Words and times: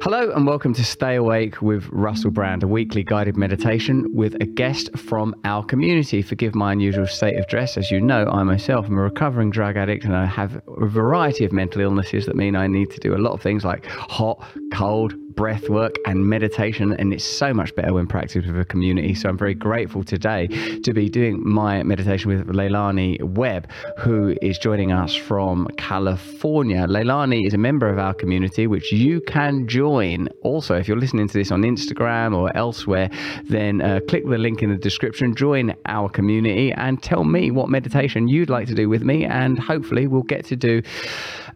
Hello 0.00 0.30
and 0.30 0.46
welcome 0.46 0.72
to 0.74 0.84
Stay 0.84 1.16
Awake 1.16 1.60
with 1.60 1.88
Russell 1.90 2.30
Brand, 2.30 2.62
a 2.62 2.68
weekly 2.68 3.02
guided 3.02 3.36
meditation 3.36 4.06
with 4.14 4.36
a 4.40 4.46
guest 4.46 4.96
from 4.96 5.34
our 5.44 5.64
community. 5.64 6.22
Forgive 6.22 6.54
my 6.54 6.70
unusual 6.70 7.08
state 7.08 7.36
of 7.36 7.48
dress. 7.48 7.76
As 7.76 7.90
you 7.90 8.00
know, 8.00 8.24
I 8.26 8.44
myself 8.44 8.86
am 8.86 8.96
a 8.96 9.02
recovering 9.02 9.50
drug 9.50 9.76
addict 9.76 10.04
and 10.04 10.14
I 10.14 10.24
have 10.24 10.62
a 10.68 10.86
variety 10.86 11.44
of 11.44 11.50
mental 11.50 11.82
illnesses 11.82 12.26
that 12.26 12.36
mean 12.36 12.54
I 12.54 12.68
need 12.68 12.92
to 12.92 13.00
do 13.00 13.16
a 13.16 13.18
lot 13.18 13.32
of 13.32 13.42
things 13.42 13.64
like 13.64 13.86
hot, 13.86 14.40
cold, 14.72 15.14
breath 15.34 15.68
work 15.68 15.94
and 16.04 16.26
meditation, 16.26 16.96
and 16.98 17.12
it's 17.12 17.24
so 17.24 17.54
much 17.54 17.72
better 17.76 17.92
when 17.92 18.08
practiced 18.08 18.44
with 18.48 18.58
a 18.58 18.64
community. 18.64 19.14
So 19.14 19.28
I'm 19.28 19.38
very 19.38 19.54
grateful 19.54 20.02
today 20.02 20.48
to 20.82 20.92
be 20.92 21.08
doing 21.08 21.40
my 21.44 21.84
meditation 21.84 22.28
with 22.28 22.48
Leilani 22.48 23.22
Webb, 23.22 23.70
who 23.98 24.36
is 24.42 24.58
joining 24.58 24.90
us 24.90 25.14
from 25.14 25.68
California. 25.76 26.88
Leilani 26.88 27.46
is 27.46 27.54
a 27.54 27.58
member 27.58 27.88
of 27.88 28.00
our 28.00 28.14
community, 28.14 28.66
which 28.66 28.90
you 28.90 29.20
can 29.20 29.68
join. 29.68 29.87
Also, 30.42 30.74
if 30.74 30.88
you're 30.88 30.98
listening 30.98 31.28
to 31.28 31.34
this 31.34 31.50
on 31.50 31.62
Instagram 31.62 32.36
or 32.36 32.54
elsewhere, 32.56 33.10
then 33.48 33.80
uh, 33.80 34.00
click 34.08 34.24
the 34.26 34.38
link 34.38 34.62
in 34.62 34.70
the 34.70 34.76
description, 34.76 35.34
join 35.34 35.74
our 35.86 36.08
community, 36.08 36.72
and 36.72 37.02
tell 37.02 37.24
me 37.24 37.50
what 37.50 37.68
meditation 37.68 38.28
you'd 38.28 38.50
like 38.50 38.66
to 38.68 38.74
do 38.74 38.88
with 38.88 39.02
me, 39.02 39.24
and 39.24 39.58
hopefully 39.58 40.06
we'll 40.06 40.22
get 40.22 40.44
to 40.46 40.56
do 40.56 40.82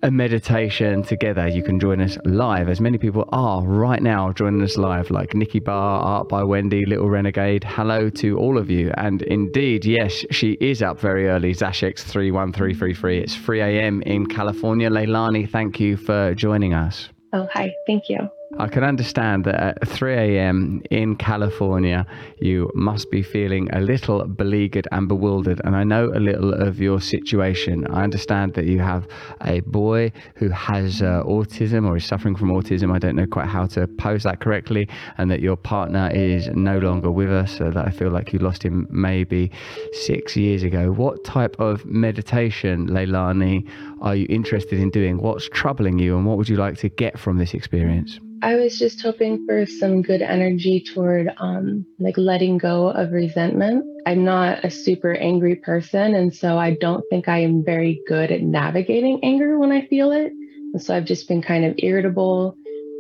a 0.03 0.11
meditation 0.11 1.03
together. 1.03 1.47
You 1.47 1.63
can 1.63 1.79
join 1.79 2.01
us 2.01 2.19
live, 2.25 2.69
as 2.69 2.81
many 2.81 2.99
people 2.99 3.29
are 3.33 3.63
right 3.63 4.03
now 4.03 4.33
joining 4.33 4.63
us 4.63 4.77
live, 4.77 5.11
like 5.11 5.35
Nikki 5.35 5.61
Barr, 5.61 6.03
Art 6.03 6.29
by 6.29 6.43
Wendy, 6.43 6.85
Little 6.87 7.09
Renegade. 7.09 7.65
Hello 7.65 8.11
to 8.11 8.39
all 8.39 8.59
of 8.59 8.69
you. 8.71 8.93
And 8.97 9.23
indeed, 9.23 9.85
yes, 9.85 10.25
she 10.31 10.53
is 10.61 10.83
up 10.83 10.99
very 10.99 11.29
early. 11.29 11.55
Zashex31333. 11.55 13.23
It's 13.23 13.37
3 13.37 13.61
a.m. 13.61 14.03
in 14.03 14.27
California. 14.27 14.91
Leilani, 14.91 15.49
thank 15.49 15.79
you 15.79 15.97
for 15.97 16.35
joining 16.35 16.75
us. 16.75 17.09
Oh, 17.33 17.47
hi. 17.47 17.75
Thank 17.87 18.09
you. 18.09 18.31
I 18.59 18.69
can 18.69 18.85
understand 18.85 19.45
that 19.45 19.55
at 19.55 19.89
3 19.89 20.15
a.m. 20.15 20.83
in 20.91 21.17
California, 21.17 22.07
you 22.39 22.71
must 22.75 23.11
be 23.11 23.23
feeling 23.23 23.71
a 23.73 23.81
little 23.81 24.27
beleaguered 24.27 24.87
and 24.93 25.09
bewildered. 25.09 25.61
And 25.65 25.75
I 25.75 25.85
know 25.85 26.13
a 26.15 26.21
little 26.21 26.53
of 26.53 26.79
your 26.79 27.01
situation. 27.01 27.87
I 27.87 28.03
understand 28.03 28.53
that 28.55 28.67
you 28.67 28.79
have 28.81 29.09
a 29.41 29.61
boy 29.61 30.13
who 30.35 30.51
has 30.51 31.01
uh, 31.01 31.23
autism 31.25 31.89
or 31.89 31.97
is 31.97 32.05
suffering 32.05 32.37
from 32.37 32.51
autism. 32.51 32.95
I 32.95 32.99
don't 32.99 33.17
know 33.17 33.27
quite 33.27 33.49
how 33.49 33.67
to 33.69 33.87
pose 33.87 34.25
that 34.25 34.41
correctly. 34.41 34.87
And 35.17 35.31
that 35.31 35.41
your 35.41 35.57
partner 35.57 36.11
is 36.13 36.49
no 36.49 36.79
longer 36.79 37.11
with 37.11 37.33
us. 37.33 37.57
So 37.57 37.71
that 37.71 37.89
I 37.89 37.91
feel 37.91 38.11
like 38.11 38.35
you 38.35 38.39
lost 38.39 38.63
him 38.63 38.87
maybe 38.91 39.51
six 39.93 40.37
years 40.37 40.63
ago. 40.63 40.93
What 40.93 41.25
type 41.25 41.57
of 41.59 41.87
meditation, 41.87 42.87
Leilani, 42.89 43.67
are 44.03 44.15
you 44.15 44.27
interested 44.29 44.79
in 44.79 44.91
doing? 44.91 45.23
What's 45.23 45.49
troubling 45.49 45.99
you? 45.99 46.17
And 46.19 46.27
what 46.27 46.37
would 46.37 46.51
you 46.51 46.57
like 46.57 46.77
to 46.79 46.91
get 46.91 47.19
from 47.19 47.39
this 47.39 47.55
experience? 47.55 48.21
I 48.43 48.57
was 48.57 48.77
just 48.77 49.01
hoping 49.01 49.47
for 49.47 49.67
some 49.67 50.03
good 50.03 50.21
energy 50.21 50.81
toward 50.81 51.33
um, 51.37 51.87
like 52.01 52.19
letting 52.19 52.59
go 52.59 52.89
of 52.89 53.13
resentment. 53.13 53.85
I'm 54.05 54.25
not 54.25 54.65
a 54.65 54.71
super 54.71 55.13
angry 55.13 55.55
person, 55.55 56.17
and 56.17 56.35
so 56.35 56.59
I 56.59 56.75
don't 56.75 57.05
think 57.09 57.29
I 57.29 57.39
am 57.39 57.65
very 57.65 58.03
good 58.09 58.33
at 58.33 58.43
navigating 58.43 59.21
anger 59.23 59.61
when 59.61 59.71
I 59.71 59.87
feel 59.87 60.11
it. 60.11 60.33
And 60.73 60.83
so 60.83 60.93
I've 60.93 61.05
just 61.05 61.29
been 61.29 61.41
kind 61.41 61.65
of 61.65 61.77
irritable. 61.79 62.57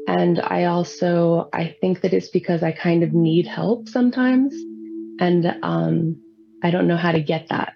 And 0.07 0.41
I 0.41 0.67
also 0.67 1.48
I 1.53 1.77
think 1.81 2.03
that 2.03 2.15
it's 2.15 2.29
because 2.29 2.63
I 2.63 2.70
kind 2.70 3.03
of 3.03 3.13
need 3.13 3.48
help 3.48 3.89
sometimes, 3.89 4.55
and 5.19 5.57
um, 5.65 6.23
I 6.63 6.70
don't 6.70 6.87
know 6.87 6.97
how 6.97 7.11
to 7.11 7.20
get 7.20 7.48
that. 7.48 7.75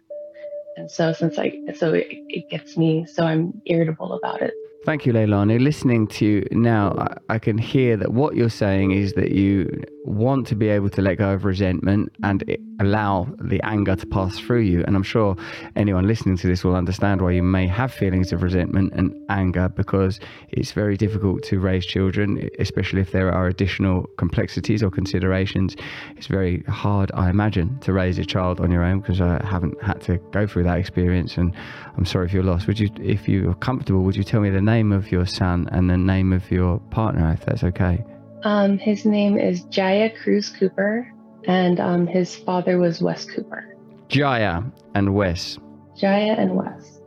And 0.76 0.88
so 0.88 1.12
since 1.12 1.36
I 1.36 1.58
so 1.74 1.94
it, 1.94 2.06
it 2.10 2.48
gets 2.48 2.76
me 2.76 3.06
so 3.06 3.24
I'm 3.24 3.60
irritable 3.66 4.12
about 4.12 4.40
it. 4.40 4.54
Thank 4.86 5.04
you, 5.04 5.12
Leilani. 5.12 5.60
Listening 5.60 6.06
to 6.06 6.24
you 6.24 6.46
now, 6.52 6.94
I, 6.96 7.34
I, 7.34 7.38
can 7.40 7.58
hear 7.58 7.96
that 7.96 8.12
what 8.12 8.36
you're 8.36 8.48
saying 8.48 8.92
is 8.92 9.14
that 9.14 9.32
you 9.32 9.82
want 10.04 10.46
to 10.46 10.54
be 10.54 10.68
able 10.68 10.90
to 10.90 11.02
let 11.02 11.16
go 11.18 11.32
of 11.32 11.44
resentment 11.44 12.12
and 12.22 12.44
allow 12.80 13.26
the 13.40 13.60
anger 13.62 13.96
to 13.96 14.06
pass 14.06 14.38
through 14.38 14.60
you. 14.60 14.84
And 14.86 14.96
I'm 14.96 15.02
sure 15.02 15.36
anyone 15.74 16.06
listening 16.06 16.36
to 16.38 16.46
this 16.46 16.64
will 16.64 16.76
understand 16.76 17.20
why 17.20 17.32
you 17.32 17.42
may 17.42 17.66
have 17.66 17.92
feelings 17.92 18.32
of 18.32 18.42
resentment 18.42 18.92
and 18.94 19.14
anger 19.28 19.68
because 19.68 20.20
it's 20.50 20.72
very 20.72 20.96
difficult 20.96 21.42
to 21.44 21.58
raise 21.58 21.86
children, 21.86 22.48
especially 22.58 23.00
if 23.00 23.12
there 23.12 23.32
are 23.32 23.46
additional 23.46 24.06
complexities 24.18 24.82
or 24.82 24.90
considerations. 24.90 25.76
It's 26.16 26.26
very 26.26 26.62
hard, 26.64 27.10
I 27.14 27.30
imagine, 27.30 27.78
to 27.80 27.92
raise 27.92 28.18
a 28.18 28.24
child 28.24 28.60
on 28.60 28.70
your 28.70 28.82
own 28.82 29.00
because 29.00 29.20
I 29.20 29.44
haven't 29.44 29.80
had 29.82 30.00
to 30.02 30.18
go 30.32 30.46
through 30.46 30.64
that 30.64 30.78
experience. 30.78 31.36
And 31.36 31.54
I'm 31.96 32.04
sorry 32.04 32.26
if 32.26 32.32
you're 32.32 32.42
lost. 32.42 32.66
Would 32.66 32.78
you, 32.78 32.90
if 33.00 33.28
you're 33.28 33.54
comfortable, 33.54 34.02
would 34.02 34.16
you 34.16 34.24
tell 34.24 34.40
me 34.40 34.50
the 34.50 34.60
name 34.60 34.92
of 34.92 35.10
your 35.10 35.26
son 35.26 35.68
and 35.72 35.88
the 35.88 35.96
name 35.96 36.32
of 36.32 36.50
your 36.50 36.78
partner, 36.90 37.32
if 37.32 37.44
that's 37.44 37.64
okay? 37.64 38.04
Um, 38.42 38.78
his 38.78 39.04
name 39.04 39.38
is 39.38 39.64
Jaya 39.64 40.10
Cruz 40.10 40.50
Cooper, 40.50 41.12
and 41.46 41.80
um, 41.80 42.06
his 42.06 42.36
father 42.36 42.78
was 42.78 43.00
Wes 43.00 43.24
Cooper. 43.24 43.76
Jaya 44.08 44.62
and 44.94 45.14
Wes. 45.14 45.58
Jaya 45.96 46.34
and 46.38 46.56
Wes. 46.56 47.00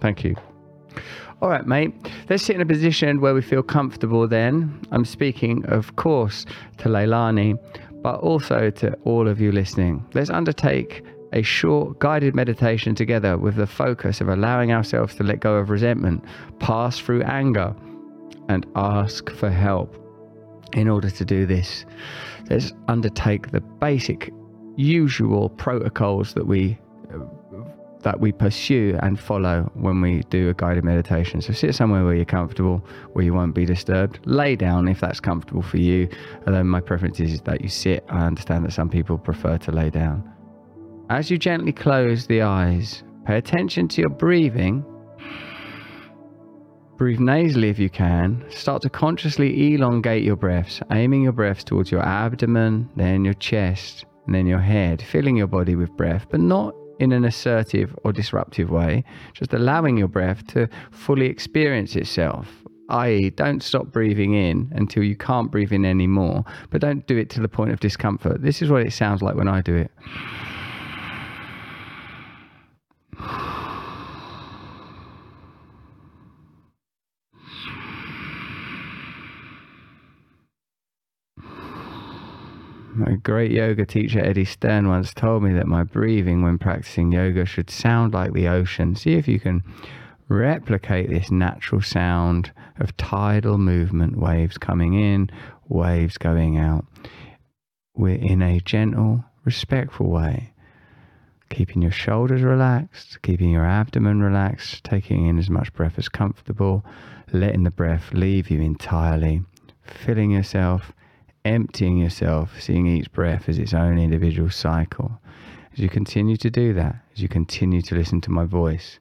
Thank 0.00 0.24
you. 0.24 0.36
All 1.42 1.50
right, 1.50 1.66
mate. 1.66 1.92
Let's 2.30 2.42
sit 2.42 2.56
in 2.56 2.62
a 2.62 2.66
position 2.66 3.20
where 3.20 3.34
we 3.34 3.42
feel 3.42 3.62
comfortable 3.62 4.26
then. 4.26 4.80
I'm 4.90 5.04
speaking, 5.04 5.64
of 5.66 5.96
course, 5.96 6.46
to 6.78 6.88
Leilani, 6.88 7.58
but 8.02 8.20
also 8.20 8.70
to 8.70 8.94
all 9.04 9.28
of 9.28 9.40
you 9.40 9.52
listening. 9.52 10.04
Let's 10.14 10.30
undertake 10.30 11.04
a 11.32 11.42
short 11.42 11.98
guided 11.98 12.34
meditation 12.34 12.94
together 12.94 13.36
with 13.36 13.56
the 13.56 13.66
focus 13.66 14.20
of 14.20 14.28
allowing 14.28 14.72
ourselves 14.72 15.14
to 15.16 15.24
let 15.24 15.40
go 15.40 15.56
of 15.56 15.68
resentment, 15.68 16.24
pass 16.58 16.98
through 16.98 17.22
anger, 17.22 17.74
and 18.48 18.66
ask 18.76 19.30
for 19.30 19.50
help. 19.50 20.05
In 20.72 20.88
order 20.88 21.10
to 21.10 21.24
do 21.24 21.46
this, 21.46 21.86
let's 22.50 22.72
undertake 22.88 23.50
the 23.50 23.60
basic, 23.60 24.32
usual 24.76 25.48
protocols 25.50 26.34
that 26.34 26.46
we 26.46 26.78
that 28.02 28.20
we 28.20 28.30
pursue 28.30 28.96
and 29.02 29.18
follow 29.18 29.68
when 29.74 30.00
we 30.00 30.22
do 30.30 30.48
a 30.48 30.54
guided 30.54 30.84
meditation. 30.84 31.40
So 31.40 31.52
sit 31.52 31.74
somewhere 31.74 32.04
where 32.04 32.14
you're 32.14 32.24
comfortable, 32.24 32.78
where 33.14 33.24
you 33.24 33.34
won't 33.34 33.52
be 33.52 33.64
disturbed. 33.64 34.20
Lay 34.26 34.54
down 34.54 34.86
if 34.86 35.00
that's 35.00 35.18
comfortable 35.18 35.62
for 35.62 35.78
you. 35.78 36.08
Although 36.46 36.62
my 36.62 36.80
preference 36.80 37.18
is 37.18 37.40
that 37.42 37.62
you 37.62 37.68
sit. 37.68 38.04
I 38.08 38.24
understand 38.24 38.64
that 38.64 38.72
some 38.72 38.88
people 38.88 39.18
prefer 39.18 39.58
to 39.58 39.72
lay 39.72 39.90
down. 39.90 40.22
As 41.10 41.32
you 41.32 41.38
gently 41.38 41.72
close 41.72 42.28
the 42.28 42.42
eyes, 42.42 43.02
pay 43.26 43.38
attention 43.38 43.88
to 43.88 44.02
your 44.02 44.10
breathing. 44.10 44.84
Breathe 46.96 47.20
nasally 47.20 47.68
if 47.68 47.78
you 47.78 47.90
can. 47.90 48.42
Start 48.48 48.80
to 48.82 48.88
consciously 48.88 49.74
elongate 49.74 50.24
your 50.24 50.36
breaths, 50.36 50.80
aiming 50.90 51.22
your 51.22 51.32
breaths 51.32 51.62
towards 51.62 51.90
your 51.90 52.02
abdomen, 52.02 52.88
then 52.96 53.22
your 53.22 53.34
chest, 53.34 54.06
and 54.24 54.34
then 54.34 54.46
your 54.46 54.60
head, 54.60 55.02
filling 55.02 55.36
your 55.36 55.46
body 55.46 55.76
with 55.76 55.94
breath, 55.94 56.26
but 56.30 56.40
not 56.40 56.74
in 56.98 57.12
an 57.12 57.26
assertive 57.26 57.94
or 58.02 58.14
disruptive 58.14 58.70
way, 58.70 59.04
just 59.34 59.52
allowing 59.52 59.98
your 59.98 60.08
breath 60.08 60.46
to 60.46 60.70
fully 60.90 61.26
experience 61.26 61.96
itself. 61.96 62.48
I.e., 62.88 63.28
don't 63.30 63.62
stop 63.62 63.88
breathing 63.88 64.32
in 64.32 64.72
until 64.74 65.02
you 65.02 65.16
can't 65.16 65.50
breathe 65.50 65.72
in 65.72 65.84
anymore, 65.84 66.44
but 66.70 66.80
don't 66.80 67.06
do 67.06 67.18
it 67.18 67.28
to 67.30 67.40
the 67.40 67.48
point 67.48 67.72
of 67.72 67.80
discomfort. 67.80 68.40
This 68.40 68.62
is 68.62 68.70
what 68.70 68.86
it 68.86 68.92
sounds 68.94 69.20
like 69.20 69.34
when 69.34 69.48
I 69.48 69.60
do 69.60 69.74
it. 69.74 69.90
My 82.96 83.16
great 83.16 83.50
yoga 83.50 83.84
teacher 83.84 84.20
Eddie 84.20 84.46
Stern 84.46 84.88
once 84.88 85.12
told 85.12 85.42
me 85.42 85.52
that 85.52 85.66
my 85.66 85.84
breathing 85.84 86.40
when 86.40 86.56
practicing 86.56 87.12
yoga 87.12 87.44
should 87.44 87.68
sound 87.68 88.14
like 88.14 88.32
the 88.32 88.48
ocean. 88.48 88.96
See 88.96 89.12
if 89.12 89.28
you 89.28 89.38
can 89.38 89.62
replicate 90.30 91.10
this 91.10 91.30
natural 91.30 91.82
sound 91.82 92.52
of 92.78 92.96
tidal 92.96 93.58
movement, 93.58 94.16
waves 94.16 94.56
coming 94.56 94.94
in, 94.94 95.28
waves 95.68 96.16
going 96.16 96.56
out. 96.56 96.86
We're 97.94 98.14
in 98.14 98.40
a 98.40 98.60
gentle, 98.60 99.26
respectful 99.44 100.08
way. 100.08 100.54
Keeping 101.50 101.82
your 101.82 101.90
shoulders 101.90 102.40
relaxed, 102.40 103.20
keeping 103.20 103.50
your 103.50 103.66
abdomen 103.66 104.22
relaxed, 104.22 104.84
taking 104.84 105.26
in 105.26 105.36
as 105.36 105.50
much 105.50 105.70
breath 105.74 105.98
as 105.98 106.08
comfortable, 106.08 106.82
letting 107.30 107.64
the 107.64 107.70
breath 107.70 108.14
leave 108.14 108.48
you 108.48 108.62
entirely, 108.62 109.42
filling 109.82 110.30
yourself 110.30 110.92
emptying 111.46 111.98
yourself, 111.98 112.60
seeing 112.60 112.86
each 112.86 113.12
breath 113.12 113.48
as 113.48 113.58
its 113.58 113.74
own 113.74 113.98
individual 113.98 114.50
cycle. 114.50 115.20
As 115.72 115.78
you 115.78 115.88
continue 115.88 116.36
to 116.36 116.50
do 116.50 116.72
that, 116.74 116.96
as 117.12 117.22
you 117.22 117.28
continue 117.28 117.82
to 117.82 117.94
listen 117.94 118.20
to 118.22 118.30
my 118.30 118.44
voice, 118.44 118.98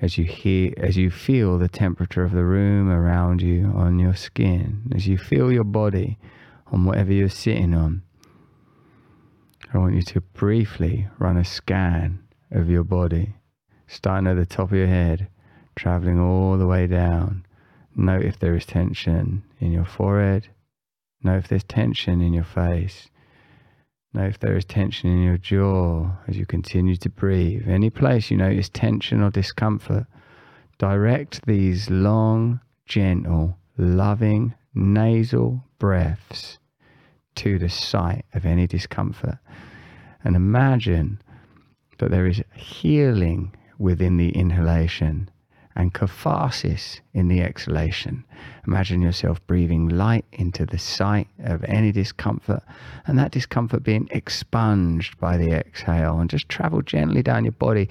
as 0.00 0.16
you 0.16 0.24
hear, 0.24 0.72
as 0.76 0.96
you 0.96 1.10
feel 1.10 1.58
the 1.58 1.68
temperature 1.68 2.24
of 2.24 2.32
the 2.32 2.44
room 2.44 2.90
around 2.90 3.42
you 3.42 3.72
on 3.74 3.98
your 3.98 4.14
skin, 4.14 4.90
as 4.94 5.06
you 5.06 5.18
feel 5.18 5.52
your 5.52 5.64
body 5.64 6.18
on 6.72 6.84
whatever 6.84 7.12
you're 7.12 7.28
sitting 7.28 7.74
on, 7.74 8.02
I 9.72 9.78
want 9.78 9.94
you 9.94 10.02
to 10.02 10.20
briefly 10.20 11.08
run 11.18 11.36
a 11.36 11.44
scan 11.44 12.22
of 12.50 12.68
your 12.68 12.84
body, 12.84 13.34
starting 13.86 14.26
at 14.28 14.36
the 14.36 14.46
top 14.46 14.72
of 14.72 14.78
your 14.78 14.86
head, 14.86 15.28
traveling 15.76 16.18
all 16.18 16.56
the 16.58 16.66
way 16.66 16.86
down 16.86 17.44
Note 17.96 18.24
if 18.24 18.38
there 18.38 18.54
is 18.54 18.64
tension 18.64 19.42
in 19.58 19.72
your 19.72 19.84
forehead. 19.84 20.48
Note 21.22 21.38
if 21.38 21.48
there's 21.48 21.64
tension 21.64 22.20
in 22.20 22.32
your 22.32 22.44
face. 22.44 23.10
Know 24.12 24.24
if 24.24 24.38
there 24.38 24.56
is 24.56 24.64
tension 24.64 25.10
in 25.10 25.22
your 25.22 25.36
jaw 25.36 26.10
as 26.26 26.36
you 26.36 26.46
continue 26.46 26.96
to 26.96 27.08
breathe. 27.10 27.68
Any 27.68 27.90
place 27.90 28.30
you 28.30 28.36
notice 28.36 28.68
tension 28.68 29.22
or 29.22 29.30
discomfort, 29.30 30.06
direct 30.78 31.46
these 31.46 31.90
long, 31.90 32.60
gentle, 32.86 33.58
loving, 33.76 34.54
nasal 34.74 35.64
breaths 35.78 36.58
to 37.36 37.58
the 37.58 37.68
site 37.68 38.24
of 38.34 38.44
any 38.44 38.66
discomfort. 38.66 39.38
And 40.24 40.34
imagine 40.34 41.22
that 41.98 42.10
there 42.10 42.26
is 42.26 42.42
healing 42.54 43.54
within 43.78 44.16
the 44.16 44.30
inhalation 44.30 45.30
and 45.76 45.94
catharsis 45.94 47.00
in 47.14 47.28
the 47.28 47.40
exhalation. 47.40 48.24
Imagine 48.66 49.00
yourself 49.00 49.44
breathing 49.46 49.88
light 49.88 50.24
into 50.32 50.66
the 50.66 50.78
site 50.78 51.28
of 51.44 51.62
any 51.64 51.92
discomfort 51.92 52.62
and 53.06 53.18
that 53.18 53.30
discomfort 53.30 53.82
being 53.82 54.08
expunged 54.10 55.18
by 55.18 55.36
the 55.36 55.52
exhale. 55.52 56.18
And 56.18 56.28
just 56.28 56.48
travel 56.48 56.82
gently 56.82 57.22
down 57.22 57.44
your 57.44 57.52
body, 57.52 57.88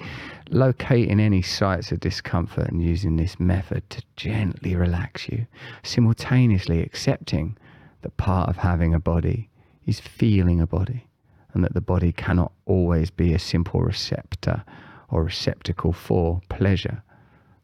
locating 0.50 1.20
any 1.20 1.42
sites 1.42 1.90
of 1.90 2.00
discomfort 2.00 2.68
and 2.68 2.82
using 2.82 3.16
this 3.16 3.40
method 3.40 3.88
to 3.90 4.02
gently 4.14 4.76
relax 4.76 5.28
you, 5.28 5.46
simultaneously 5.82 6.82
accepting 6.82 7.56
that 8.02 8.16
part 8.18 8.48
of 8.50 8.56
having 8.58 8.94
a 8.94 9.00
body 9.00 9.48
is 9.86 10.00
feeling 10.00 10.60
a 10.60 10.66
body 10.66 11.06
and 11.54 11.64
that 11.64 11.74
the 11.74 11.80
body 11.80 12.12
cannot 12.12 12.52
always 12.66 13.10
be 13.10 13.32
a 13.32 13.38
simple 13.38 13.80
receptor 13.80 14.62
or 15.08 15.24
receptacle 15.24 15.92
for 15.92 16.40
pleasure 16.48 17.02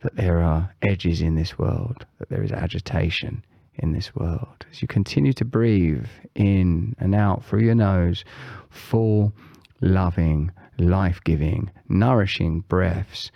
that 0.03 0.17
there 0.17 0.41
are 0.41 0.75
edges 0.83 1.21
in 1.21 1.35
this 1.35 1.59
world, 1.59 2.07
that 2.19 2.29
there 2.29 2.43
is 2.43 2.53
agitation 2.53 3.45
in 3.75 3.93
this 3.93 4.15
world. 4.15 4.65
As 4.71 4.83
you 4.83 4.89
continue 4.89 5.33
to 5.35 5.45
breathe 5.45 6.07
in 6.35 6.95
and 6.99 7.15
out 7.15 7.45
through 7.45 7.63
your 7.63 7.75
nose, 7.75 8.25
full, 8.71 9.33
loving, 9.81 10.51
life 10.79 11.21
giving, 11.25 11.71
nourishing 11.89 12.61
breaths, 12.69 13.31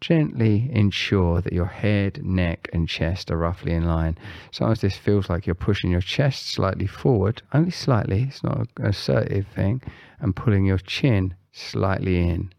gently 0.00 0.68
ensure 0.72 1.40
that 1.40 1.52
your 1.52 1.66
head, 1.66 2.24
neck, 2.24 2.68
and 2.72 2.88
chest 2.88 3.30
are 3.30 3.38
roughly 3.38 3.72
in 3.72 3.86
line. 3.86 4.16
Sometimes 4.50 4.80
this 4.80 4.96
feels 4.96 5.30
like 5.30 5.46
you're 5.46 5.54
pushing 5.54 5.90
your 5.90 6.00
chest 6.00 6.48
slightly 6.48 6.86
forward, 6.86 7.42
only 7.52 7.70
slightly, 7.70 8.24
it's 8.28 8.42
not 8.42 8.58
an 8.58 8.86
assertive 8.86 9.46
thing, 9.48 9.82
and 10.20 10.36
pulling 10.36 10.66
your 10.66 10.78
chin 10.78 11.34
slightly 11.52 12.28
in. 12.28 12.52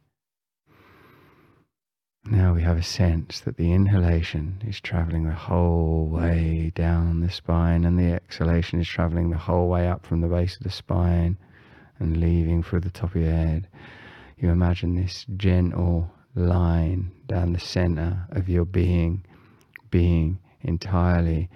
Now 2.30 2.54
we 2.54 2.62
have 2.64 2.78
a 2.78 2.84
sense 2.84 3.40
that 3.42 3.56
the 3.56 3.72
inhalation 3.72 4.62
is 4.68 4.82
traveling 4.82 5.24
the 5.24 5.34
whole 5.34 6.10
way 6.10 6.74
down 6.76 7.22
the 7.22 7.32
spine, 7.32 7.86
and 7.86 7.98
the 7.98 8.12
exhalation 8.12 8.82
is 8.82 8.88
traveling 8.88 9.30
the 9.30 9.38
whole 9.38 9.70
way 9.70 9.88
up 9.88 10.06
from 10.06 10.20
the 10.20 10.28
base 10.28 10.58
of 10.58 10.64
the 10.64 10.70
spine 10.70 11.38
and 12.00 12.18
leaving 12.18 12.64
through 12.64 12.82
the 12.82 12.90
top 12.90 13.16
of 13.16 13.22
your 13.22 13.32
head. 13.32 13.70
You 14.38 14.50
imagine 14.50 14.96
this 14.96 15.26
gentle 15.38 16.12
line 16.36 17.14
down 17.28 17.54
the 17.54 17.60
center 17.60 18.28
of 18.32 18.50
your 18.50 18.66
being, 18.66 19.26
being 19.90 20.40
entirely 20.60 21.50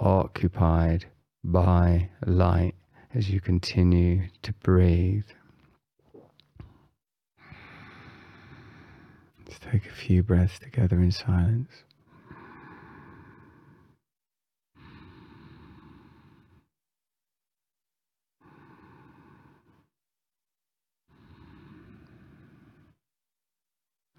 occupied 0.00 1.06
by 1.44 2.10
light 2.26 2.74
as 3.14 3.30
you 3.30 3.40
continue 3.40 4.22
to 4.42 4.52
breathe. 4.64 5.30
Take 9.60 9.86
a 9.86 9.92
few 9.92 10.22
breaths 10.22 10.58
together 10.58 10.96
in 10.96 11.10
silence. 11.10 11.68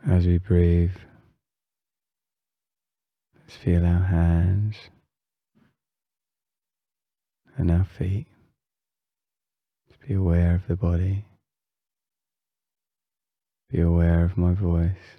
As 0.08 0.26
we 0.26 0.38
breathe, 0.38 0.92
let's 3.36 3.56
feel 3.56 3.86
our 3.86 4.04
hands 4.04 4.76
and 7.58 7.72
our 7.72 7.86
feet. 7.98 8.28
Let's 9.88 10.08
be 10.08 10.14
aware 10.14 10.56
of 10.56 10.68
the 10.68 10.76
body. 10.76 11.26
Be 13.70 13.82
aware 13.82 14.24
of 14.24 14.38
my 14.38 14.54
voice. 14.54 15.19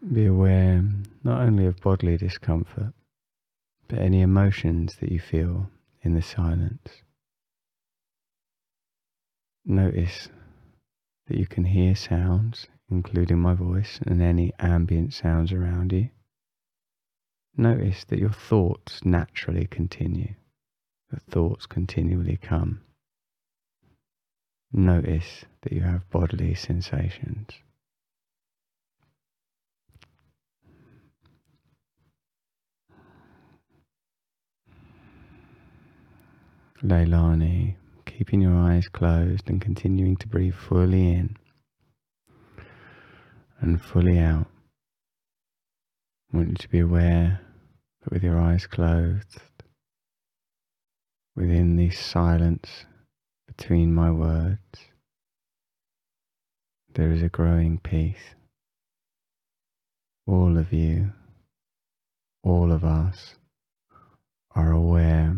Be 0.00 0.24
aware 0.24 0.82
not 1.22 1.42
only 1.42 1.66
of 1.66 1.82
bodily 1.82 2.16
discomfort, 2.16 2.94
but 3.86 3.98
any 3.98 4.22
emotions 4.22 4.96
that 4.96 5.12
you 5.12 5.20
feel 5.20 5.70
in 6.00 6.14
the 6.14 6.22
silence. 6.22 7.02
Notice 9.66 10.30
that 11.26 11.36
you 11.36 11.46
can 11.46 11.64
hear 11.64 11.94
sounds, 11.94 12.66
including 12.90 13.40
my 13.40 13.52
voice 13.52 14.00
and 14.06 14.22
any 14.22 14.52
ambient 14.58 15.12
sounds 15.12 15.52
around 15.52 15.92
you. 15.92 16.08
Notice 17.56 18.04
that 18.04 18.18
your 18.18 18.32
thoughts 18.32 19.04
naturally 19.04 19.66
continue, 19.66 20.34
that 21.10 21.22
thoughts 21.24 21.66
continually 21.66 22.38
come. 22.38 22.80
Notice 24.72 25.44
that 25.60 25.72
you 25.72 25.82
have 25.82 26.08
bodily 26.10 26.54
sensations. 26.54 27.50
Leilani, 36.82 37.74
keeping 38.06 38.40
your 38.40 38.56
eyes 38.56 38.88
closed 38.88 39.50
and 39.50 39.60
continuing 39.60 40.16
to 40.16 40.26
breathe 40.26 40.54
fully 40.54 41.12
in 41.12 41.36
and 43.60 43.82
fully 43.82 44.18
out. 44.18 44.46
I 46.32 46.38
want 46.38 46.48
you 46.48 46.54
to 46.54 46.68
be 46.70 46.78
aware 46.78 47.42
that 48.02 48.12
with 48.12 48.22
your 48.22 48.40
eyes 48.40 48.66
closed, 48.66 49.40
within 51.36 51.76
the 51.76 51.90
silence 51.90 52.86
between 53.46 53.92
my 53.92 54.10
words, 54.10 54.58
there 56.94 57.12
is 57.12 57.22
a 57.22 57.28
growing 57.28 57.78
peace. 57.78 58.34
All 60.26 60.56
of 60.56 60.72
you, 60.72 61.12
all 62.42 62.72
of 62.72 62.84
us, 62.84 63.34
are 64.54 64.72
aware 64.72 65.36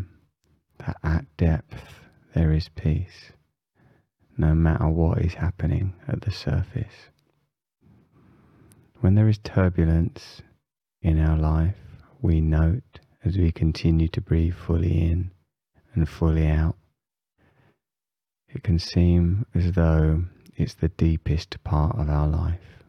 that 0.86 0.96
at 1.02 1.24
depth 1.36 2.06
there 2.34 2.52
is 2.52 2.68
peace, 2.68 3.32
no 4.36 4.54
matter 4.54 4.88
what 4.88 5.18
is 5.18 5.34
happening 5.34 5.94
at 6.08 6.22
the 6.22 6.30
surface. 6.30 7.08
When 9.00 9.14
there 9.14 9.28
is 9.28 9.38
turbulence 9.38 10.42
in 11.00 11.18
our 11.18 11.36
life, 11.36 11.76
we 12.20 12.40
note 12.40 13.00
as 13.24 13.36
we 13.36 13.52
continue 13.52 14.08
to 14.08 14.20
breathe 14.20 14.54
fully 14.54 15.02
in 15.02 15.30
and 15.94 16.08
fully 16.08 16.46
out. 16.46 16.76
It 18.48 18.62
can 18.62 18.78
seem 18.78 19.46
as 19.54 19.72
though 19.72 20.24
it's 20.56 20.74
the 20.74 20.88
deepest 20.88 21.62
part 21.64 21.98
of 21.98 22.08
our 22.08 22.28
life. 22.28 22.84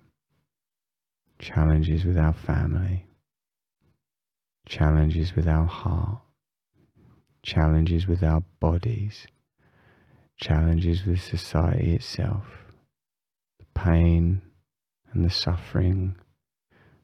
Challenges 1.39 2.05
with 2.05 2.17
our 2.17 2.33
family, 2.33 3.05
challenges 4.67 5.35
with 5.35 5.47
our 5.47 5.65
heart, 5.65 6.22
challenges 7.43 8.07
with 8.07 8.23
our 8.23 8.41
bodies, 8.59 9.27
challenges 10.39 11.05
with 11.05 11.21
society 11.21 11.93
itself, 11.95 12.45
the 13.59 13.65
pain 13.75 14.41
and 15.12 15.23
the 15.23 15.29
suffering 15.29 16.15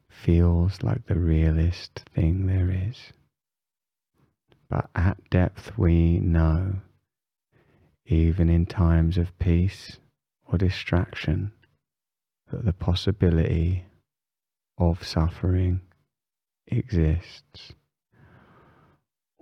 feels 0.08 0.82
like 0.82 1.06
the 1.06 1.18
realest 1.18 2.00
thing 2.14 2.46
there 2.46 2.70
is. 2.70 3.12
But 4.68 4.88
at 4.94 5.18
depth 5.30 5.76
we 5.76 6.18
know, 6.18 6.80
even 8.06 8.48
in 8.48 8.66
times 8.66 9.18
of 9.18 9.38
peace 9.38 9.98
or 10.46 10.58
distraction, 10.58 11.52
that 12.50 12.64
the 12.64 12.72
possibility 12.72 13.84
of 14.78 15.06
suffering 15.06 15.82
exists 16.66 17.72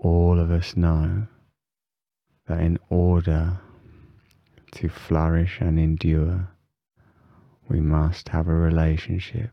all 0.01 0.39
of 0.39 0.51
us 0.51 0.77
know 0.77 1.27
that 2.47 2.61
in 2.61 2.79
order 2.89 3.61
to 4.73 4.89
flourish 4.89 5.59
and 5.61 5.79
endure, 5.79 6.49
we 7.69 7.81
must 7.81 8.29
have 8.31 8.49
a 8.49 8.55
relationship 8.55 9.51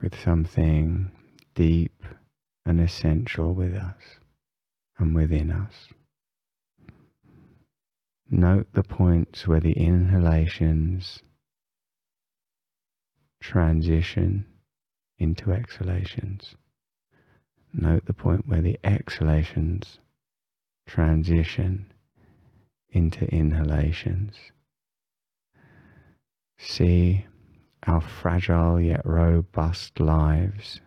with 0.00 0.20
something 0.20 1.10
deep 1.54 2.02
and 2.64 2.80
essential 2.80 3.54
with 3.54 3.74
us 3.74 4.18
and 4.98 5.14
within 5.14 5.50
us. 5.50 5.88
Note 8.28 8.66
the 8.72 8.82
points 8.82 9.46
where 9.46 9.60
the 9.60 9.72
inhalations 9.72 11.22
transition 13.40 14.44
into 15.18 15.52
exhalations. 15.52 16.56
Note 17.72 18.06
the 18.06 18.12
point 18.12 18.46
where 18.46 18.62
the 18.62 18.78
exhalations 18.82 19.98
transition 20.86 21.92
into 22.90 23.26
inhalations. 23.26 24.34
See 26.58 27.26
our 27.86 28.00
fragile 28.00 28.80
yet 28.80 29.04
robust 29.04 30.00
lives 30.00 30.80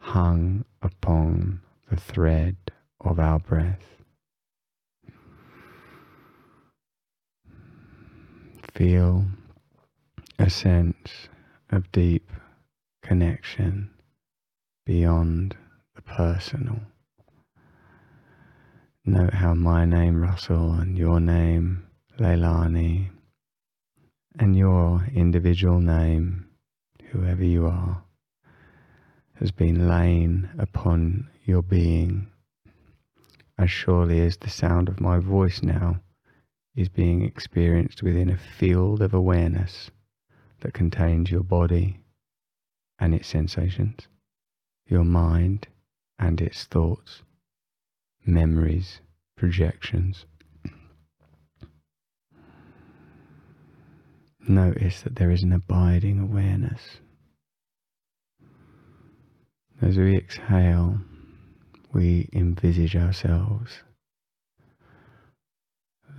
hung 0.00 0.64
upon 0.82 1.60
the 1.88 1.96
thread 1.96 2.56
of 3.00 3.18
our 3.18 3.38
breath. 3.38 3.84
Feel 8.74 9.26
a 10.38 10.50
sense 10.50 11.28
of 11.70 11.90
deep 11.92 12.30
connection 13.02 13.90
beyond 14.84 15.56
the 15.94 16.02
personal. 16.02 16.80
Note 19.04 19.34
how 19.34 19.54
my 19.54 19.84
name 19.84 20.20
Russell 20.20 20.72
and 20.72 20.96
your 20.96 21.20
name 21.20 21.86
Leilani 22.18 23.10
and 24.38 24.56
your 24.56 25.06
individual 25.14 25.80
name, 25.80 26.46
whoever 27.10 27.44
you 27.44 27.66
are, 27.66 28.02
has 29.34 29.52
been 29.52 29.88
lain 29.88 30.48
upon 30.58 31.28
your 31.44 31.62
being 31.62 32.28
as 33.58 33.70
surely 33.70 34.20
as 34.20 34.36
the 34.38 34.50
sound 34.50 34.88
of 34.88 35.00
my 35.00 35.18
voice 35.18 35.62
now 35.62 36.00
is 36.74 36.88
being 36.88 37.22
experienced 37.22 38.02
within 38.02 38.28
a 38.28 38.36
field 38.36 39.00
of 39.00 39.14
awareness 39.14 39.90
that 40.60 40.74
contains 40.74 41.30
your 41.30 41.44
body 41.44 42.00
and 42.98 43.14
its 43.14 43.28
sensations, 43.28 44.08
your 44.86 45.04
mind 45.04 45.68
and 46.24 46.40
its 46.40 46.64
thoughts, 46.64 47.20
memories, 48.24 49.00
projections. 49.36 50.24
Notice 54.48 55.02
that 55.02 55.16
there 55.16 55.30
is 55.30 55.42
an 55.42 55.52
abiding 55.52 56.18
awareness. 56.18 56.80
As 59.82 59.98
we 59.98 60.16
exhale, 60.16 61.00
we 61.92 62.30
envisage 62.32 62.96
ourselves 62.96 63.82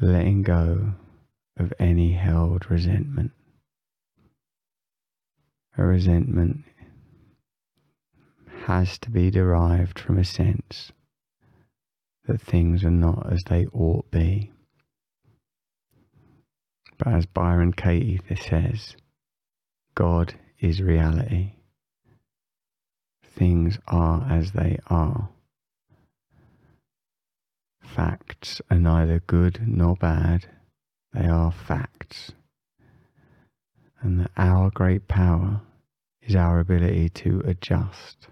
letting 0.02 0.44
go 0.44 0.94
of 1.58 1.74
any 1.80 2.14
held 2.14 2.70
resentment. 2.70 3.32
A 5.78 5.84
resentment 5.84 6.64
has 8.66 8.98
to 8.98 9.12
be 9.12 9.30
derived 9.30 10.00
from 10.00 10.18
a 10.18 10.24
sense 10.24 10.92
that 12.26 12.42
things 12.42 12.84
are 12.84 12.90
not 12.90 13.32
as 13.32 13.44
they 13.44 13.68
ought 13.68 14.10
be. 14.10 14.52
But 16.98 17.14
as 17.14 17.26
Byron 17.28 17.74
Katie 17.74 18.20
says, 18.36 18.96
God 19.94 20.34
is 20.60 20.82
reality. 20.82 21.54
Things 23.24 23.78
are 23.88 24.26
as 24.32 24.54
they 24.54 24.80
are. 24.88 25.30
Facts 27.84 28.62
are 28.72 28.80
neither 28.80 29.20
good 29.20 29.68
nor 29.68 29.96
bad, 29.96 30.48
they 31.14 31.28
are 31.28 31.52
facts. 31.52 32.32
And 34.02 34.22
that 34.22 34.32
our 34.36 34.72
great 34.72 35.08
power 35.08 35.62
is 36.22 36.36
our 36.36 36.60
ability 36.60 37.10
to 37.10 37.42
adjust, 37.46 38.28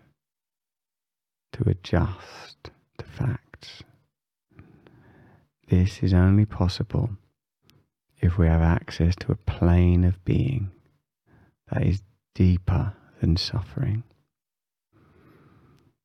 to 1.53 1.69
adjust 1.69 2.69
to 2.97 3.05
facts. 3.05 3.83
This 5.69 6.03
is 6.03 6.13
only 6.13 6.45
possible 6.45 7.11
if 8.21 8.37
we 8.37 8.47
have 8.47 8.61
access 8.61 9.15
to 9.17 9.31
a 9.31 9.35
plane 9.35 10.03
of 10.03 10.23
being 10.25 10.71
that 11.71 11.83
is 11.83 12.01
deeper 12.35 12.93
than 13.21 13.37
suffering. 13.37 14.03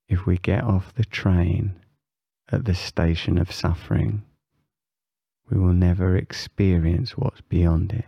If 0.09 0.26
we 0.26 0.38
get 0.38 0.64
off 0.64 0.95
the 0.95 1.05
train 1.05 1.75
at 2.50 2.64
the 2.64 2.75
station 2.75 3.37
of 3.38 3.52
suffering, 3.52 4.23
we 5.50 5.59
will 5.59 5.75
never 5.75 6.17
experience 6.17 7.17
what's 7.17 7.40
beyond 7.43 7.93
it. 7.93 8.05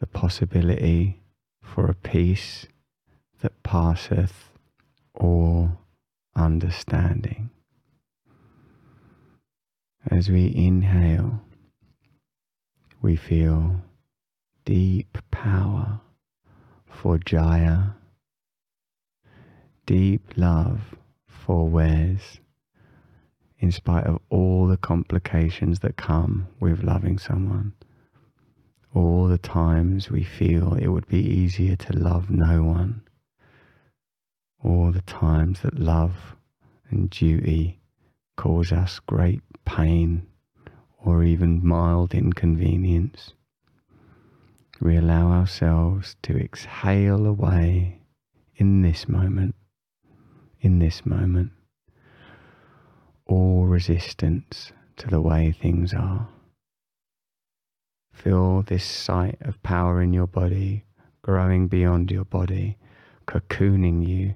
The 0.00 0.06
possibility 0.06 1.20
for 1.62 1.86
a 1.86 1.94
peace 1.94 2.66
that 3.40 3.62
passeth 3.62 4.50
all 5.18 5.70
understanding. 6.34 7.50
As 10.10 10.30
we 10.30 10.54
inhale, 10.54 11.42
we 13.02 13.16
feel 13.16 13.82
deep 14.64 15.18
power 15.30 16.00
for 16.86 17.18
Jaya, 17.18 17.94
deep 19.86 20.32
love 20.36 20.96
for 21.26 21.68
Wes, 21.68 22.40
in 23.58 23.72
spite 23.72 24.04
of 24.04 24.20
all 24.30 24.66
the 24.66 24.76
complications 24.76 25.80
that 25.80 25.96
come 25.96 26.48
with 26.60 26.82
loving 26.82 27.18
someone. 27.18 27.72
All 28.94 29.28
the 29.28 29.38
times 29.38 30.10
we 30.10 30.22
feel 30.22 30.74
it 30.74 30.88
would 30.88 31.08
be 31.08 31.20
easier 31.20 31.76
to 31.76 31.92
love 31.92 32.30
no 32.30 32.62
one. 32.62 33.02
All 34.62 34.92
the 34.92 35.02
times 35.02 35.60
that 35.62 35.78
love 35.78 36.36
and 36.90 37.08
duty 37.10 37.80
cause 38.36 38.72
us 38.72 38.98
great 39.00 39.40
pain 39.64 40.26
or 40.98 41.22
even 41.22 41.66
mild 41.66 42.14
inconvenience. 42.14 43.32
We 44.80 44.96
allow 44.96 45.30
ourselves 45.30 46.16
to 46.22 46.36
exhale 46.36 47.26
away 47.26 48.00
in 48.56 48.82
this 48.82 49.08
moment, 49.08 49.54
in 50.60 50.78
this 50.78 51.06
moment, 51.06 51.52
all 53.26 53.66
resistance 53.66 54.72
to 54.96 55.06
the 55.08 55.20
way 55.20 55.52
things 55.52 55.94
are. 55.94 56.28
Feel 58.12 58.62
this 58.62 58.84
site 58.84 59.38
of 59.40 59.62
power 59.62 60.02
in 60.02 60.12
your 60.12 60.26
body 60.26 60.84
growing 61.22 61.68
beyond 61.68 62.10
your 62.10 62.24
body, 62.24 62.78
cocooning 63.28 64.06
you 64.06 64.34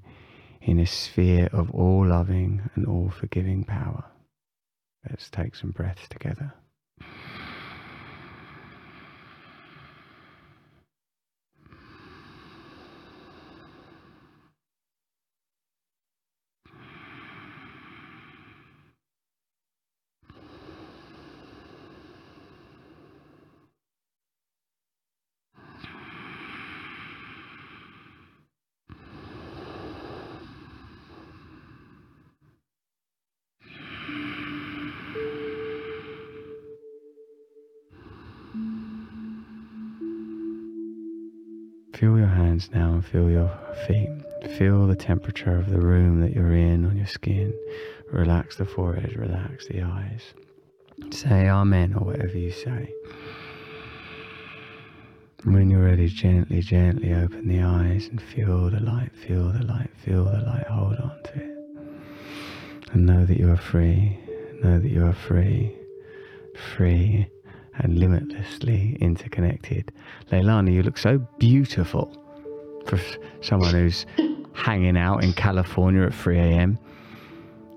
in 0.61 0.79
a 0.79 0.87
sphere 0.87 1.49
of 1.53 1.71
all 1.71 2.07
loving 2.07 2.71
and 2.75 2.87
all 2.87 3.11
forgiving 3.11 3.65
power. 3.65 4.05
Let's 5.09 5.29
take 5.31 5.57
some 5.57 5.71
breaths 5.71 6.07
together. 6.09 6.53
Feel 41.95 42.19
your 42.19 42.27
hands 42.27 42.71
now 42.75 42.95
and 42.95 43.05
feel 43.05 43.31
your 43.31 43.51
feet. 43.87 44.09
Feel 44.59 44.87
the 44.87 44.97
temperature 44.97 45.57
of 45.57 45.71
the 45.71 45.81
room 45.81 46.21
that 46.21 46.33
you're 46.33 46.55
in 46.55 46.85
on 46.85 46.97
your 46.97 47.07
skin. 47.07 47.55
Relax 48.11 48.57
the 48.57 48.65
forehead, 48.65 49.15
relax 49.17 49.69
the 49.69 49.83
eyes. 49.83 50.35
Say 51.11 51.49
Amen 51.49 51.95
or 51.95 52.05
whatever 52.05 52.37
you 52.37 52.51
say. 52.51 52.93
When 55.45 55.71
you're 55.71 55.85
ready, 55.85 56.09
gently, 56.09 56.61
gently 56.61 57.13
open 57.13 57.49
the 57.49 57.63
eyes 57.63 58.09
and 58.09 58.21
feel 58.21 58.71
the 58.71 58.81
light, 58.81 59.11
feel 59.15 59.51
the 59.53 59.65
light, 59.65 59.91
feel 59.97 60.25
the 60.25 60.39
light. 60.39 60.67
Hold 60.69 60.97
on 60.97 61.23
to 61.25 61.35
it. 61.35 61.59
And 62.93 63.07
know 63.07 63.25
that 63.27 63.39
you 63.39 63.51
are 63.51 63.57
free. 63.57 64.19
Know 64.63 64.79
that 64.79 64.91
you 64.91 65.05
are 65.05 65.15
free. 65.15 65.77
Free 66.77 67.29
and 67.77 67.99
limitlessly 67.99 68.97
interconnected. 69.01 69.93
Leilani, 70.31 70.73
you 70.75 70.83
look 70.83 70.99
so 70.99 71.19
beautiful 71.39 72.17
for 72.87 72.99
someone 73.41 73.75
who's 73.75 74.07
hanging 74.53 74.97
out 74.97 75.25
in 75.25 75.33
California 75.33 76.03
at 76.03 76.15
3 76.15 76.39
a.m. 76.39 76.79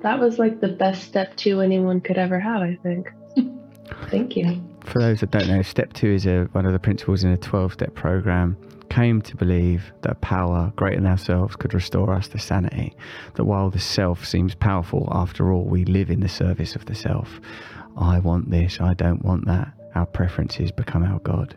That 0.02 0.20
was 0.20 0.38
like 0.38 0.60
the 0.60 0.68
best 0.68 1.04
step 1.04 1.36
two 1.36 1.62
anyone 1.62 2.02
could 2.02 2.18
ever 2.18 2.40
have, 2.40 2.62
I 2.62 2.78
think. 2.84 3.12
Thank 4.10 4.36
you. 4.36 4.62
For 4.86 5.00
those 5.00 5.22
that 5.22 5.32
don't 5.32 5.48
know, 5.48 5.62
step 5.62 5.94
two 5.94 6.12
is 6.12 6.26
a, 6.28 6.44
one 6.52 6.66
of 6.66 6.74
the 6.74 6.80
principles 6.80 7.24
in 7.24 7.32
a 7.32 7.38
12 7.38 7.74
step 7.74 7.96
program. 7.96 8.58
Came 8.90 9.22
to 9.24 9.36
believe 9.36 9.92
that 10.04 10.22
power 10.22 10.72
greater 10.76 10.98
than 10.98 11.08
ourselves 11.08 11.56
could 11.56 11.74
restore 11.74 12.14
us 12.14 12.28
to 12.30 12.40
sanity. 12.40 12.96
That 13.34 13.46
while 13.46 13.70
the 13.70 13.80
self 13.80 14.26
seems 14.26 14.54
powerful, 14.54 15.10
after 15.12 15.52
all, 15.52 15.64
we 15.64 15.86
live 15.86 16.12
in 16.12 16.20
the 16.20 16.30
service 16.30 16.76
of 16.76 16.86
the 16.86 16.96
self. 16.96 17.42
I 17.98 18.20
want 18.20 18.52
this, 18.52 18.80
I 18.80 18.94
don't 18.94 19.24
want 19.26 19.46
that. 19.48 19.74
Our 19.96 20.06
preferences 20.06 20.72
become 20.72 21.04
our 21.04 21.20
God. 21.20 21.56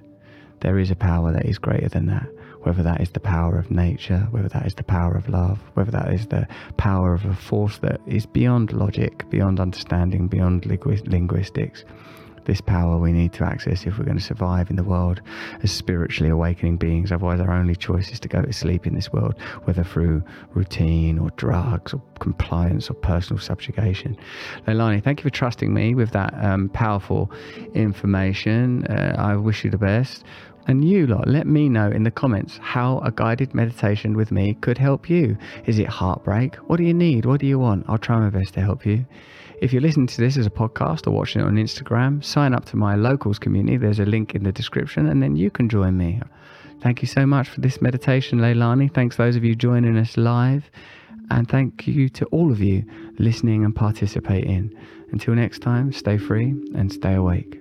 There 0.60 0.78
is 0.78 0.90
a 0.90 0.96
power 0.96 1.32
that 1.32 1.46
is 1.46 1.58
greater 1.58 1.88
than 1.88 2.06
that 2.06 2.28
whether 2.62 2.82
that 2.82 3.00
is 3.00 3.10
the 3.10 3.20
power 3.20 3.58
of 3.58 3.70
nature, 3.70 4.26
whether 4.30 4.48
that 4.48 4.66
is 4.66 4.74
the 4.74 4.82
power 4.82 5.14
of 5.16 5.28
love, 5.28 5.58
whether 5.74 5.90
that 5.90 6.12
is 6.12 6.26
the 6.26 6.46
power 6.76 7.14
of 7.14 7.24
a 7.24 7.34
force 7.34 7.78
that 7.78 8.00
is 8.06 8.26
beyond 8.26 8.72
logic, 8.72 9.28
beyond 9.30 9.60
understanding, 9.60 10.28
beyond 10.28 10.66
linguistics. 10.66 11.84
This 12.48 12.62
power 12.62 12.96
we 12.96 13.12
need 13.12 13.34
to 13.34 13.44
access 13.44 13.84
if 13.84 13.98
we're 13.98 14.06
going 14.06 14.16
to 14.16 14.24
survive 14.24 14.70
in 14.70 14.76
the 14.76 14.82
world 14.82 15.20
as 15.62 15.70
spiritually 15.70 16.30
awakening 16.30 16.78
beings. 16.78 17.12
Otherwise, 17.12 17.40
our 17.40 17.52
only 17.52 17.76
choice 17.76 18.10
is 18.10 18.18
to 18.20 18.28
go 18.28 18.40
to 18.40 18.50
sleep 18.54 18.86
in 18.86 18.94
this 18.94 19.12
world, 19.12 19.34
whether 19.64 19.84
through 19.84 20.22
routine 20.54 21.18
or 21.18 21.28
drugs 21.36 21.92
or 21.92 22.00
compliance 22.20 22.88
or 22.88 22.94
personal 22.94 23.38
subjugation. 23.38 24.16
Leilani, 24.66 25.04
thank 25.04 25.20
you 25.20 25.24
for 25.24 25.30
trusting 25.30 25.74
me 25.74 25.94
with 25.94 26.12
that 26.12 26.32
um, 26.42 26.70
powerful 26.70 27.30
information. 27.74 28.86
Uh, 28.86 29.14
I 29.18 29.36
wish 29.36 29.62
you 29.62 29.70
the 29.70 29.76
best. 29.76 30.24
And 30.68 30.88
you 30.88 31.06
lot, 31.06 31.28
let 31.28 31.46
me 31.46 31.68
know 31.68 31.90
in 31.90 32.02
the 32.02 32.10
comments 32.10 32.58
how 32.62 33.00
a 33.00 33.10
guided 33.10 33.54
meditation 33.54 34.16
with 34.16 34.32
me 34.32 34.54
could 34.62 34.78
help 34.78 35.10
you. 35.10 35.36
Is 35.66 35.78
it 35.78 35.86
heartbreak? 35.86 36.56
What 36.56 36.78
do 36.78 36.84
you 36.84 36.94
need? 36.94 37.26
What 37.26 37.40
do 37.40 37.46
you 37.46 37.58
want? 37.58 37.84
I'll 37.88 37.98
try 37.98 38.18
my 38.20 38.30
best 38.30 38.54
to 38.54 38.62
help 38.62 38.86
you. 38.86 39.04
If 39.60 39.72
you're 39.72 39.82
listening 39.82 40.06
to 40.06 40.20
this 40.20 40.36
as 40.36 40.46
a 40.46 40.50
podcast 40.50 41.08
or 41.08 41.10
watching 41.10 41.42
it 41.42 41.44
on 41.44 41.56
Instagram, 41.56 42.24
sign 42.24 42.54
up 42.54 42.64
to 42.66 42.76
my 42.76 42.94
locals 42.94 43.40
community. 43.40 43.76
There's 43.76 43.98
a 43.98 44.04
link 44.04 44.36
in 44.36 44.44
the 44.44 44.52
description, 44.52 45.08
and 45.08 45.20
then 45.20 45.34
you 45.34 45.50
can 45.50 45.68
join 45.68 45.96
me. 45.96 46.22
Thank 46.80 47.02
you 47.02 47.08
so 47.08 47.26
much 47.26 47.48
for 47.48 47.60
this 47.60 47.82
meditation, 47.82 48.38
Leilani. 48.38 48.94
Thanks 48.94 49.16
those 49.16 49.34
of 49.34 49.42
you 49.42 49.56
joining 49.56 49.96
us 49.98 50.16
live. 50.16 50.70
And 51.30 51.48
thank 51.48 51.88
you 51.88 52.08
to 52.10 52.24
all 52.26 52.52
of 52.52 52.60
you 52.60 52.84
listening 53.18 53.64
and 53.64 53.74
participating. 53.74 54.72
Until 55.10 55.34
next 55.34 55.58
time, 55.58 55.92
stay 55.92 56.18
free 56.18 56.54
and 56.76 56.92
stay 56.92 57.14
awake. 57.14 57.57